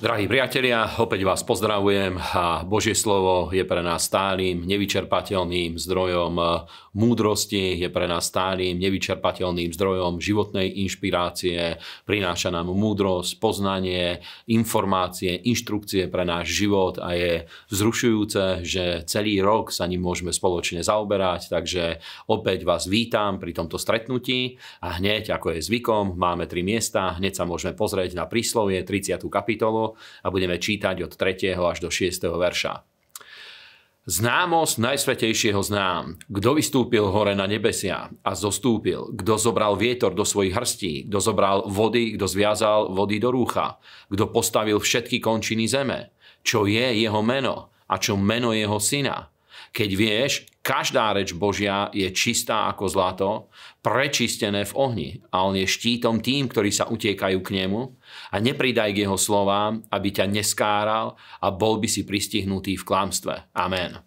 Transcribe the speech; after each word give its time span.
Drahí 0.00 0.24
priatelia, 0.24 0.96
opäť 0.96 1.28
vás 1.28 1.44
pozdravujem 1.44 2.16
a 2.16 2.64
Božie 2.64 2.96
slovo 2.96 3.52
je 3.52 3.60
pre 3.68 3.84
nás 3.84 4.08
stálym, 4.08 4.64
nevyčerpateľným 4.64 5.76
zdrojom 5.76 6.40
múdrosti, 6.96 7.76
je 7.76 7.84
pre 7.92 8.08
nás 8.08 8.32
stálym, 8.32 8.80
nevyčerpateľným 8.80 9.68
zdrojom 9.76 10.16
životnej 10.16 10.72
inšpirácie, 10.88 11.76
prináša 12.08 12.48
nám 12.48 12.72
múdrosť, 12.72 13.44
poznanie, 13.44 14.24
informácie, 14.48 15.36
inštrukcie 15.36 16.08
pre 16.08 16.24
náš 16.24 16.48
život 16.48 16.96
a 16.96 17.12
je 17.12 17.44
vzrušujúce, 17.68 18.64
že 18.64 19.04
celý 19.04 19.44
rok 19.44 19.68
sa 19.68 19.84
ním 19.84 20.00
môžeme 20.00 20.32
spoločne 20.32 20.80
zaoberať, 20.80 21.52
takže 21.52 22.00
opäť 22.32 22.64
vás 22.64 22.88
vítam 22.88 23.36
pri 23.36 23.52
tomto 23.52 23.76
stretnutí 23.76 24.56
a 24.80 24.96
hneď, 24.96 25.36
ako 25.36 25.60
je 25.60 25.60
zvykom, 25.60 26.16
máme 26.16 26.48
tri 26.48 26.64
miesta, 26.64 27.20
hneď 27.20 27.36
sa 27.36 27.44
môžeme 27.44 27.76
pozrieť 27.76 28.16
na 28.16 28.24
príslovie 28.24 28.80
30. 28.80 29.28
kapitolu 29.28 29.89
a 29.96 30.26
budeme 30.28 30.60
čítať 30.60 31.06
od 31.06 31.12
3. 31.14 31.56
až 31.56 31.78
do 31.80 31.88
6. 31.88 32.26
verša. 32.26 32.84
Známosť 34.08 34.80
Najsvetejšieho 34.80 35.60
znám. 35.60 36.16
Kto 36.26 36.56
vystúpil 36.56 37.04
hore 37.12 37.36
na 37.36 37.44
nebesia 37.44 38.08
a 38.24 38.32
zostúpil? 38.32 39.12
Kto 39.12 39.36
zobral 39.36 39.76
vietor 39.76 40.16
do 40.16 40.24
svojich 40.24 40.56
hrstí? 40.56 41.04
Kto 41.06 41.20
zobral 41.20 41.68
vody? 41.68 42.16
Kto 42.16 42.24
zviazal 42.24 42.90
vody 42.90 43.20
do 43.20 43.28
rúcha? 43.28 43.76
Kto 44.08 44.32
postavil 44.32 44.80
všetky 44.80 45.20
končiny 45.20 45.68
zeme? 45.68 46.16
Čo 46.40 46.64
je 46.64 46.96
jeho 46.96 47.20
meno? 47.20 47.70
A 47.86 48.00
čo 48.00 48.16
meno 48.16 48.56
jeho 48.56 48.80
syna? 48.80 49.28
Keď 49.70 49.90
vieš, 49.94 50.32
každá 50.60 51.14
reč 51.14 51.32
Božia 51.32 51.88
je 51.94 52.08
čistá 52.12 52.68
ako 52.68 52.84
zlato, 52.90 53.30
prečistené 53.80 54.66
v 54.66 54.76
ohni 54.76 55.10
a 55.32 55.46
on 55.46 55.56
je 55.56 55.64
štítom 55.64 56.20
tým, 56.20 56.50
ktorí 56.50 56.74
sa 56.74 56.90
utiekajú 56.90 57.38
k 57.40 57.54
nemu 57.64 57.80
a 58.34 58.36
nepridaj 58.42 58.90
k 58.92 59.08
jeho 59.08 59.16
slovám, 59.16 59.86
aby 59.88 60.08
ťa 60.10 60.26
neskáral 60.28 61.14
a 61.40 61.48
bol 61.54 61.78
by 61.78 61.88
si 61.88 62.02
pristihnutý 62.02 62.76
v 62.76 62.86
klamstve. 62.86 63.34
Amen. 63.56 64.02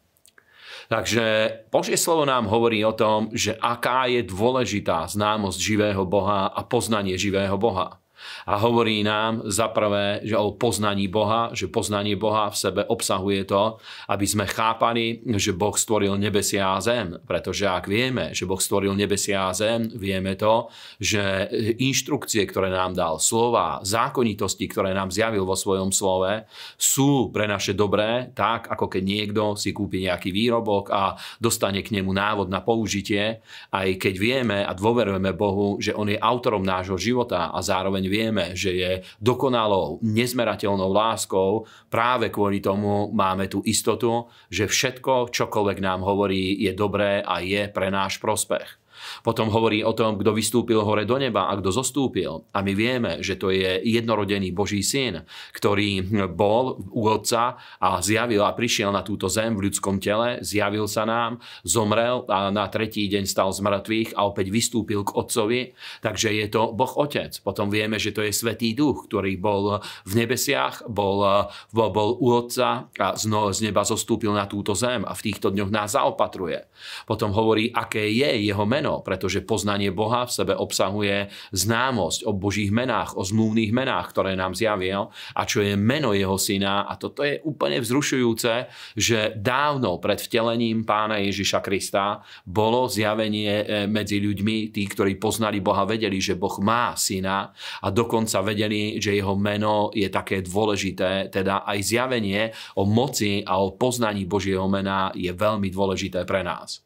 Takže 0.92 1.26
Božie 1.72 1.96
slovo 1.96 2.28
nám 2.28 2.52
hovorí 2.52 2.84
o 2.84 2.94
tom, 2.94 3.32
že 3.32 3.56
aká 3.56 4.06
je 4.12 4.22
dôležitá 4.22 5.08
známosť 5.08 5.58
živého 5.58 6.04
Boha 6.04 6.52
a 6.52 6.62
poznanie 6.68 7.16
živého 7.16 7.56
Boha. 7.56 8.03
A 8.46 8.60
hovorí 8.60 9.02
nám 9.04 9.48
za 9.48 9.72
prvé, 9.72 10.24
že 10.24 10.36
o 10.38 10.56
poznaní 10.56 11.08
Boha, 11.08 11.52
že 11.56 11.72
poznanie 11.72 12.16
Boha 12.20 12.50
v 12.52 12.58
sebe 12.58 12.82
obsahuje 12.88 13.48
to, 13.48 13.80
aby 14.10 14.26
sme 14.28 14.46
chápali, 14.50 15.24
že 15.40 15.56
Boh 15.56 15.74
stvoril 15.74 16.16
nebesia 16.20 16.76
a 16.76 16.84
zem. 16.84 17.18
Pretože 17.24 17.70
ak 17.70 17.86
vieme, 17.88 18.36
že 18.36 18.44
Boh 18.44 18.60
stvoril 18.60 18.94
nebesia 18.96 19.50
a 19.50 19.56
zem, 19.56 19.90
vieme 19.94 20.36
to, 20.36 20.68
že 21.00 21.50
inštrukcie, 21.80 22.44
ktoré 22.48 22.70
nám 22.70 22.96
dal, 22.96 23.18
slova, 23.18 23.80
zákonitosti, 23.84 24.66
ktoré 24.68 24.92
nám 24.92 25.12
zjavil 25.12 25.48
vo 25.48 25.56
svojom 25.58 25.90
slove, 25.90 26.46
sú 26.76 27.32
pre 27.32 27.48
naše 27.48 27.74
dobré, 27.74 28.32
tak 28.36 28.70
ako 28.70 28.90
keď 28.90 29.04
niekto 29.04 29.44
si 29.56 29.72
kúpi 29.72 30.04
nejaký 30.06 30.30
výrobok 30.34 30.92
a 30.92 31.16
dostane 31.40 31.82
k 31.82 31.94
nemu 31.96 32.12
návod 32.12 32.48
na 32.50 32.62
použitie, 32.62 33.42
aj 33.72 33.88
keď 33.98 34.14
vieme 34.18 34.58
a 34.64 34.72
dôverujeme 34.72 35.32
Bohu, 35.34 35.78
že 35.80 35.96
On 35.96 36.08
je 36.08 36.20
autorom 36.20 36.62
nášho 36.64 36.98
života 36.98 37.52
a 37.54 37.60
zároveň 37.60 38.06
vieme, 38.14 38.54
že 38.54 38.72
je 38.78 38.92
dokonalou, 39.18 39.98
nezmerateľnou 40.06 40.94
láskou, 40.94 41.66
práve 41.90 42.30
kvôli 42.30 42.62
tomu 42.62 43.10
máme 43.10 43.50
tú 43.50 43.66
istotu, 43.66 44.30
že 44.54 44.70
všetko, 44.70 45.34
čokoľvek 45.34 45.82
nám 45.82 46.06
hovorí, 46.06 46.62
je 46.62 46.78
dobré 46.78 47.26
a 47.26 47.42
je 47.42 47.66
pre 47.74 47.90
náš 47.90 48.22
prospech. 48.22 48.83
Potom 49.22 49.50
hovorí 49.50 49.82
o 49.84 49.96
tom, 49.96 50.20
kto 50.20 50.36
vystúpil 50.36 50.82
hore 50.84 51.08
do 51.08 51.18
neba 51.18 51.48
a 51.50 51.58
kto 51.58 51.70
zostúpil. 51.72 52.46
A 52.54 52.62
my 52.62 52.74
vieme, 52.76 53.12
že 53.24 53.40
to 53.40 53.50
je 53.50 53.82
jednorodený 53.84 54.52
Boží 54.54 54.86
syn, 54.86 55.26
ktorý 55.56 56.04
bol 56.32 56.84
u 56.92 57.10
Otca 57.10 57.58
a 57.80 58.00
zjavil 58.04 58.44
a 58.46 58.54
prišiel 58.54 58.94
na 58.94 59.02
túto 59.02 59.32
zem 59.32 59.56
v 59.58 59.70
ľudskom 59.70 59.98
tele, 59.98 60.44
zjavil 60.46 60.86
sa 60.86 61.08
nám, 61.08 61.42
zomrel 61.66 62.28
a 62.30 62.54
na 62.54 62.70
tretí 62.70 63.10
deň 63.10 63.26
stal 63.26 63.50
z 63.50 63.66
mŕtvych 63.66 64.10
a 64.14 64.30
opäť 64.30 64.54
vystúpil 64.54 65.02
k 65.02 65.16
Otcovi. 65.18 65.62
Takže 66.04 66.30
je 66.36 66.48
to 66.52 66.72
Boh 66.76 66.94
Otec. 67.00 67.34
Potom 67.42 67.72
vieme, 67.74 67.98
že 67.98 68.14
to 68.14 68.22
je 68.22 68.36
Svetý 68.36 68.78
Duch, 68.78 69.10
ktorý 69.10 69.36
bol 69.42 69.82
v 70.06 70.14
nebesiach, 70.14 70.86
bol, 70.86 71.50
bol, 71.74 71.90
bol 71.90 72.10
u 72.22 72.28
Otca 72.38 72.88
a 72.94 73.08
z 73.18 73.60
neba 73.66 73.82
zostúpil 73.82 74.30
na 74.36 74.46
túto 74.46 74.78
zem 74.78 75.02
a 75.02 75.18
v 75.18 75.24
týchto 75.32 75.50
dňoch 75.50 75.72
nás 75.74 75.98
zaopatruje. 75.98 76.70
Potom 77.10 77.34
hovorí, 77.34 77.74
aké 77.74 78.06
je 78.14 78.46
jeho 78.46 78.66
meno, 78.70 78.93
meno, 78.94 79.02
pretože 79.02 79.42
poznanie 79.42 79.90
Boha 79.90 80.30
v 80.30 80.36
sebe 80.38 80.54
obsahuje 80.54 81.34
známosť 81.50 82.30
o 82.30 82.32
Božích 82.38 82.70
menách, 82.70 83.18
o 83.18 83.26
zmluvných 83.26 83.74
menách, 83.74 84.14
ktoré 84.14 84.38
nám 84.38 84.54
zjavil 84.54 85.10
a 85.34 85.42
čo 85.50 85.66
je 85.66 85.74
meno 85.74 86.14
jeho 86.14 86.38
syna. 86.38 86.86
A 86.86 86.94
toto 87.02 87.26
je 87.26 87.42
úplne 87.42 87.82
vzrušujúce, 87.82 88.70
že 88.94 89.34
dávno 89.34 89.98
pred 89.98 90.22
vtelením 90.22 90.86
pána 90.86 91.18
Ježiša 91.18 91.66
Krista 91.66 92.22
bolo 92.46 92.86
zjavenie 92.86 93.66
e, 93.66 93.90
medzi 93.90 94.22
ľuďmi, 94.22 94.70
tí, 94.70 94.84
ktorí 94.86 95.18
poznali 95.18 95.64
Boha, 95.64 95.90
vedeli, 95.90 96.22
že 96.22 96.38
Boh 96.38 96.54
má 96.62 96.94
syna 96.94 97.50
a 97.82 97.88
dokonca 97.90 98.46
vedeli, 98.46 99.02
že 99.02 99.18
jeho 99.18 99.34
meno 99.34 99.90
je 99.96 100.08
také 100.12 100.46
dôležité, 100.46 101.34
teda 101.34 101.66
aj 101.66 101.80
zjavenie 101.82 102.54
o 102.78 102.86
moci 102.86 103.42
a 103.42 103.58
o 103.58 103.74
poznaní 103.74 104.28
Božieho 104.28 104.68
mena 104.70 105.10
je 105.16 105.32
veľmi 105.32 105.72
dôležité 105.72 106.28
pre 106.28 106.44
nás. 106.44 106.84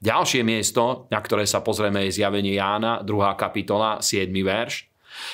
Ďalšie 0.00 0.42
miesto, 0.46 1.10
na 1.12 1.20
ktoré 1.20 1.44
sa 1.44 1.60
pozrieme, 1.60 2.08
je 2.08 2.20
zjavenie 2.22 2.56
Jána, 2.56 3.04
2. 3.04 3.10
kapitola, 3.36 4.00
7. 4.00 4.30
verš. 4.32 4.90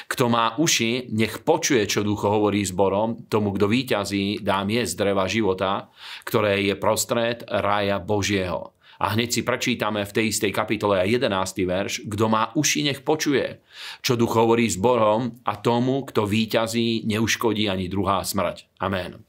Kto 0.08 0.32
má 0.32 0.56
uši, 0.56 1.12
nech 1.12 1.44
počuje, 1.44 1.84
čo 1.84 2.02
ducho 2.02 2.32
hovorí 2.32 2.64
zborom, 2.64 3.28
tomu, 3.28 3.52
kto 3.54 3.68
výťazí, 3.68 4.40
dám 4.40 4.72
jesť 4.72 4.94
dreva 5.04 5.28
života, 5.28 5.92
ktoré 6.24 6.64
je 6.64 6.74
prostred 6.74 7.44
raja 7.46 8.00
Božieho. 8.00 8.72
A 8.96 9.12
hneď 9.12 9.28
si 9.28 9.42
prečítame 9.44 10.08
v 10.08 10.14
tej 10.14 10.32
istej 10.32 10.52
kapitole 10.56 10.96
11. 11.04 11.28
verš, 11.68 12.08
kto 12.08 12.24
má 12.32 12.48
uši, 12.56 12.88
nech 12.88 13.04
počuje, 13.04 13.60
čo 14.00 14.16
duch 14.16 14.32
hovorí 14.32 14.64
zborom 14.72 15.44
a 15.44 15.60
tomu, 15.60 16.08
kto 16.08 16.24
výťazí, 16.24 17.04
neuškodí 17.04 17.68
ani 17.68 17.92
druhá 17.92 18.24
smrť. 18.24 18.80
Amen. 18.80 19.20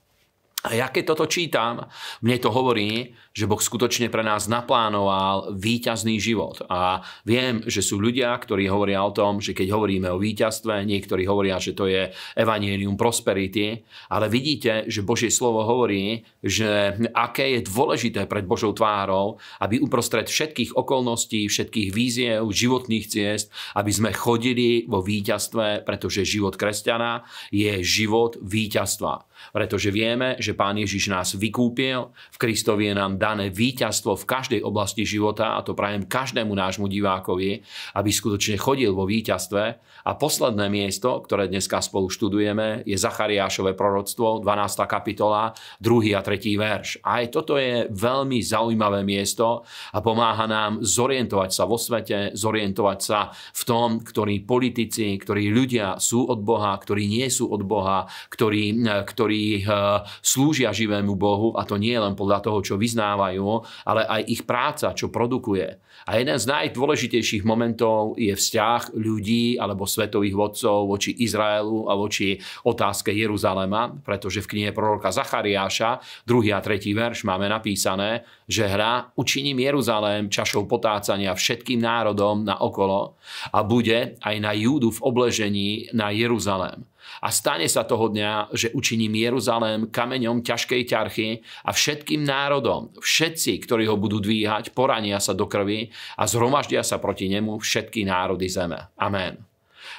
A 0.68 0.76
ja 0.76 0.92
keď 0.92 1.16
toto 1.16 1.32
čítam, 1.32 1.88
mne 2.20 2.38
to 2.44 2.52
hovorí, 2.52 3.16
že 3.32 3.48
Boh 3.48 3.64
skutočne 3.64 4.12
pre 4.12 4.20
nás 4.20 4.52
naplánoval 4.52 5.56
víťazný 5.56 6.20
život. 6.20 6.60
A 6.68 7.00
viem, 7.24 7.64
že 7.64 7.80
sú 7.80 8.04
ľudia, 8.04 8.36
ktorí 8.36 8.68
hovoria 8.68 9.00
o 9.00 9.16
tom, 9.16 9.40
že 9.40 9.56
keď 9.56 9.72
hovoríme 9.72 10.12
o 10.12 10.20
víťazstve, 10.20 10.84
niektorí 10.84 11.24
hovoria, 11.24 11.56
že 11.56 11.72
to 11.72 11.88
je 11.88 12.12
evanielium 12.36 13.00
prosperity, 13.00 13.88
ale 14.12 14.28
vidíte, 14.28 14.92
že 14.92 15.08
Božie 15.08 15.32
slovo 15.32 15.64
hovorí, 15.64 16.28
že 16.44 17.00
aké 17.16 17.56
je 17.56 17.60
dôležité 17.64 18.28
pred 18.28 18.44
Božou 18.44 18.76
tvárou, 18.76 19.40
aby 19.64 19.80
uprostred 19.80 20.28
všetkých 20.28 20.76
okolností, 20.76 21.48
všetkých 21.48 21.96
víziev, 21.96 22.44
životných 22.44 23.06
ciest, 23.08 23.48
aby 23.72 23.92
sme 23.94 24.12
chodili 24.12 24.84
vo 24.84 25.00
víťazstve, 25.00 25.88
pretože 25.88 26.28
život 26.28 26.60
kresťana 26.60 27.24
je 27.56 27.80
život 27.86 28.36
víťazstva. 28.44 29.24
Pretože 29.54 29.94
vieme, 29.94 30.34
že 30.42 30.57
Pán 30.58 30.82
Ježiš 30.82 31.14
nás 31.14 31.38
vykúpil, 31.38 32.10
v 32.10 32.38
Kristovi 32.42 32.90
je 32.90 32.98
nám 32.98 33.22
dané 33.22 33.54
víťazstvo 33.54 34.18
v 34.18 34.26
každej 34.26 34.62
oblasti 34.66 35.06
života 35.06 35.54
a 35.54 35.62
to 35.62 35.78
prajem 35.78 36.10
každému 36.10 36.50
nášmu 36.50 36.90
divákovi, 36.90 37.62
aby 37.94 38.10
skutočne 38.10 38.58
chodil 38.58 38.90
vo 38.90 39.06
víťazstve. 39.06 39.64
A 40.08 40.12
posledné 40.16 40.72
miesto, 40.72 41.22
ktoré 41.22 41.46
dneska 41.46 41.84
spolu 41.84 42.10
študujeme, 42.10 42.88
je 42.88 42.98
Zachariášové 42.98 43.78
proroctvo, 43.78 44.42
12. 44.42 44.88
kapitola, 44.90 45.54
2. 45.84 46.18
a 46.18 46.22
3. 46.26 46.58
verš. 46.58 46.90
Aj 47.06 47.28
toto 47.30 47.62
je 47.62 47.86
veľmi 47.92 48.40
zaujímavé 48.42 49.06
miesto 49.06 49.68
a 49.94 50.00
pomáha 50.02 50.50
nám 50.50 50.82
zorientovať 50.82 51.52
sa 51.54 51.70
vo 51.70 51.78
svete, 51.78 52.34
zorientovať 52.34 53.00
sa 53.04 53.30
v 53.36 53.64
tom, 53.68 54.02
ktorí 54.02 54.48
politici, 54.48 55.14
ktorí 55.20 55.52
ľudia 55.54 56.00
sú 56.00 56.26
od 56.26 56.40
Boha, 56.40 56.74
ktorí 56.80 57.06
nie 57.06 57.28
sú 57.28 57.52
od 57.52 57.62
Boha, 57.68 58.08
ktorí, 58.32 58.80
ktorí 59.06 59.44
eh, 59.62 60.02
slúžia 60.48 60.72
živému 60.72 61.20
Bohu 61.20 61.52
a 61.60 61.68
to 61.68 61.76
nie 61.76 62.00
len 62.00 62.16
podľa 62.16 62.40
toho, 62.40 62.64
čo 62.64 62.80
vyznávajú, 62.80 63.44
ale 63.84 64.08
aj 64.08 64.22
ich 64.32 64.48
práca, 64.48 64.96
čo 64.96 65.12
produkuje. 65.12 65.76
A 66.08 66.16
jeden 66.16 66.40
z 66.40 66.48
najdôležitejších 66.48 67.44
momentov 67.44 68.16
je 68.16 68.32
vzťah 68.32 68.96
ľudí 68.96 69.60
alebo 69.60 69.84
svetových 69.84 70.40
vodcov 70.40 70.88
voči 70.88 71.12
Izraelu 71.20 71.92
a 71.92 72.00
voči 72.00 72.40
otázke 72.64 73.12
Jeruzalema, 73.12 73.92
pretože 74.08 74.40
v 74.40 74.56
knihe 74.56 74.72
proroka 74.72 75.12
Zachariáša, 75.12 76.00
2. 76.24 76.56
a 76.56 76.64
3. 76.64 76.96
verš 76.96 77.28
máme 77.28 77.52
napísané, 77.52 78.24
že 78.48 78.72
hra 78.72 79.12
učiním 79.20 79.60
Jeruzalém 79.60 80.32
čašou 80.32 80.64
potácania 80.64 81.36
všetkým 81.36 81.84
národom 81.84 82.48
na 82.48 82.56
okolo 82.64 83.20
a 83.52 83.60
bude 83.68 84.16
aj 84.24 84.36
na 84.40 84.56
Júdu 84.56 84.96
v 84.96 85.04
obležení 85.04 85.92
na 85.92 86.16
Jeruzalém. 86.16 86.88
A 87.24 87.32
stane 87.32 87.66
sa 87.72 87.88
toho 87.88 88.12
dňa, 88.12 88.52
že 88.52 88.76
učiním 88.76 89.16
Jeruzalém 89.16 89.88
kameňom 89.88 90.44
ťažkej 90.44 90.82
ťarchy 90.84 91.30
a 91.64 91.72
všetkým 91.72 92.22
národom, 92.28 92.92
všetci, 93.00 93.64
ktorí 93.64 93.88
ho 93.88 93.96
budú 93.96 94.20
dvíhať, 94.20 94.76
porania 94.76 95.24
sa 95.24 95.32
do 95.32 95.48
krvi 95.48 95.88
a 96.20 96.28
zhromaždia 96.28 96.84
sa 96.84 97.00
proti 97.00 97.32
nemu 97.32 97.58
všetky 97.58 98.04
národy 98.04 98.52
zeme. 98.52 98.92
Amen. 99.00 99.47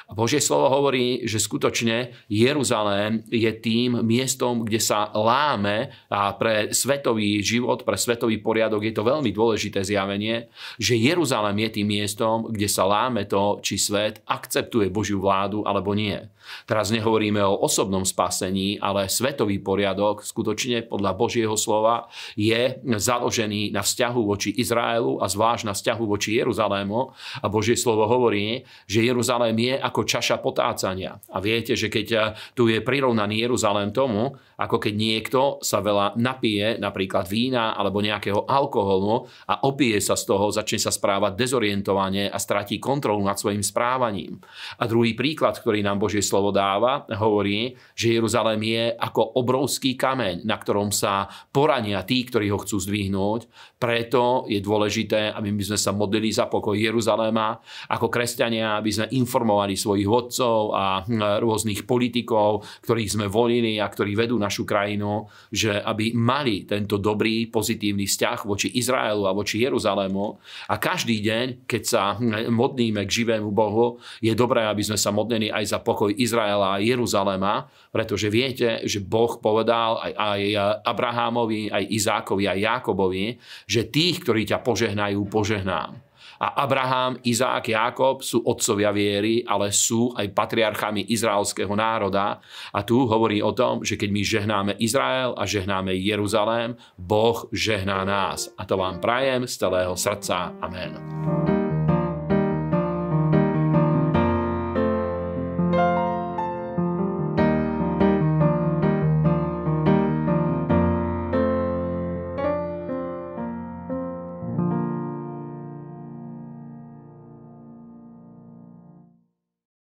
Božie 0.09 0.41
slovo 0.41 0.73
hovorí, 0.73 1.29
že 1.29 1.37
skutočne 1.37 2.17
Jeruzalém 2.33 3.29
je 3.29 3.53
tým 3.53 4.01
miestom, 4.01 4.65
kde 4.65 4.81
sa 4.81 5.13
láme 5.13 5.93
a 6.09 6.33
pre 6.33 6.73
svetový 6.73 7.45
život, 7.45 7.85
pre 7.85 8.01
svetový 8.01 8.41
poriadok 8.41 8.89
je 8.89 8.97
to 8.97 9.05
veľmi 9.05 9.29
dôležité 9.29 9.85
zjavenie, 9.85 10.49
že 10.81 10.97
Jeruzalém 10.97 11.69
je 11.69 11.71
tým 11.77 11.89
miestom, 11.93 12.49
kde 12.49 12.73
sa 12.73 12.89
láme 12.89 13.29
to, 13.29 13.61
či 13.61 13.77
svet 13.77 14.25
akceptuje 14.25 14.89
Božiu 14.89 15.21
vládu 15.21 15.69
alebo 15.69 15.93
nie. 15.93 16.17
Teraz 16.65 16.89
nehovoríme 16.89 17.45
o 17.45 17.61
osobnom 17.61 18.09
spasení, 18.09 18.81
ale 18.81 19.13
svetový 19.13 19.61
poriadok 19.61 20.25
skutočne 20.25 20.89
podľa 20.89 21.13
Božieho 21.13 21.57
slova 21.61 22.09
je 22.35 22.81
založený 22.85 23.77
na 23.77 23.85
vzťahu 23.85 24.21
voči 24.25 24.57
Izraelu 24.57 25.21
a 25.21 25.29
zvlášť 25.29 25.69
na 25.69 25.75
vzťahu 25.77 26.05
voči 26.09 26.41
Jeruzalému. 26.41 27.13
A 27.45 27.47
Božie 27.53 27.77
slovo 27.77 28.09
hovorí, 28.09 28.65
že 28.89 29.05
Jeruzalém 29.05 29.57
je 29.61 29.75
ako 29.77 29.98
čaša 30.03 30.43
potácania. 30.43 31.19
A 31.33 31.39
viete, 31.39 31.79
že 31.79 31.87
keď 31.87 32.35
tu 32.55 32.67
je 32.67 32.83
prirovnaný 32.83 33.47
Jeruzalém 33.47 33.95
tomu, 33.95 34.35
ako 34.59 34.83
keď 34.83 34.95
niekto 34.99 35.41
sa 35.63 35.79
veľa 35.79 36.19
napije, 36.19 36.83
napríklad 36.83 37.31
vína 37.31 37.79
alebo 37.79 38.03
nejakého 38.03 38.43
alkoholu 38.51 39.31
a 39.47 39.63
opije 39.63 40.03
sa 40.03 40.19
z 40.19 40.27
toho, 40.27 40.51
začne 40.51 40.83
sa 40.83 40.91
správať 40.91 41.39
dezorientovane 41.39 42.27
a 42.27 42.39
stratí 42.43 42.83
kontrolu 42.83 43.23
nad 43.23 43.39
svojim 43.39 43.63
správaním. 43.63 44.43
A 44.83 44.91
druhý 44.91 45.15
príklad, 45.15 45.55
ktorý 45.63 45.87
nám 45.87 46.03
Božie 46.03 46.27
slovo 46.27 46.51
dáva, 46.51 47.07
hovorí, 47.07 47.79
že 47.95 48.19
Jeruzalém 48.19 48.61
je 48.67 48.85
ako 48.99 49.39
obrovský 49.39 49.95
kameň, 49.95 50.43
na 50.43 50.59
ktorom 50.59 50.91
sa 50.91 51.31
porania 51.55 52.03
tí, 52.03 52.27
ktorí 52.27 52.51
ho 52.51 52.59
chcú 52.59 52.83
zdvihnúť. 52.83 53.47
Preto 53.79 54.51
je 54.51 54.59
dôležité, 54.59 55.31
aby 55.31 55.55
my 55.55 55.63
sme 55.63 55.79
sa 55.79 55.95
modlili 55.95 56.35
za 56.35 56.51
pokoj 56.51 56.75
Jeruzaléma 56.75 57.63
ako 57.95 58.11
kresťania, 58.11 58.75
aby 58.75 58.91
sme 58.91 59.07
informovali 59.15 59.79
svojich 59.89 60.05
vodcov 60.05 60.77
a 60.77 61.09
rôznych 61.41 61.89
politikov, 61.89 62.69
ktorých 62.85 63.17
sme 63.17 63.27
volili 63.33 63.81
a 63.81 63.89
ktorí 63.89 64.13
vedú 64.13 64.37
našu 64.37 64.69
krajinu, 64.69 65.25
že 65.49 65.81
aby 65.81 66.13
mali 66.13 66.69
tento 66.69 67.01
dobrý, 67.01 67.49
pozitívny 67.49 68.05
vzťah 68.05 68.45
voči 68.45 68.69
Izraelu 68.77 69.25
a 69.25 69.33
voči 69.33 69.65
Jeruzalému. 69.65 70.27
A 70.69 70.75
každý 70.77 71.25
deň, 71.25 71.65
keď 71.65 71.83
sa 71.89 72.21
modlíme 72.53 73.09
k 73.09 73.15
živému 73.25 73.49
Bohu, 73.49 73.97
je 74.21 74.37
dobré, 74.37 74.69
aby 74.69 74.85
sme 74.85 75.01
sa 75.01 75.09
modlili 75.09 75.49
aj 75.49 75.65
za 75.65 75.79
pokoj 75.81 76.13
Izraela 76.13 76.77
a 76.77 76.83
Jeruzaléma, 76.85 77.71
pretože 77.89 78.29
viete, 78.29 78.85
že 78.85 79.01
Boh 79.01 79.41
povedal 79.41 79.97
aj, 80.05 80.13
aj 80.13 80.41
Abrahámovi, 80.85 81.73
aj 81.73 81.85
Izákovi, 81.89 82.45
aj 82.45 82.59
Jákobovi, 82.61 83.25
že 83.65 83.89
tých, 83.89 84.21
ktorí 84.21 84.45
ťa 84.45 84.61
požehnajú, 84.61 85.25
požehnám. 85.33 86.08
A 86.39 86.63
Abraham, 86.63 87.19
Izák, 87.27 87.69
Jákob 87.69 88.23
sú 88.23 88.43
otcovia 88.47 88.95
viery, 88.95 89.43
ale 89.43 89.75
sú 89.75 90.15
aj 90.15 90.31
patriarchami 90.31 91.11
izraelského 91.11 91.75
národa. 91.75 92.39
A 92.73 92.87
tu 92.87 93.05
hovorí 93.11 93.43
o 93.43 93.51
tom, 93.51 93.83
že 93.83 93.99
keď 93.99 94.11
my 94.15 94.23
žehnáme 94.23 94.73
Izrael 94.79 95.35
a 95.35 95.43
žehnáme 95.45 95.99
Jeruzalém, 95.99 96.79
Boh 96.95 97.51
žehná 97.51 98.07
nás. 98.07 98.51
A 98.55 98.63
to 98.63 98.79
vám 98.79 99.03
prajem 99.03 99.51
z 99.51 99.55
celého 99.59 99.99
srdca. 99.99 100.55
Amen. 100.63 101.58